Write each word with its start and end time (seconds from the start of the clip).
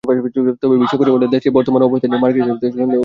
তবে 0.61 0.75
বিশ্ব 0.81 0.93
পরিমণ্ডলে 0.99 1.31
দেশটির 1.33 1.55
বর্তমান 1.57 1.81
অবস্থান 1.85 2.09
নিয়ে 2.11 2.21
মার্কিনিদের 2.23 2.51
মধ্যে 2.51 2.67
সন্দেহ 2.67 2.87
ঢুকে 2.87 2.91
গেছে। 2.93 2.99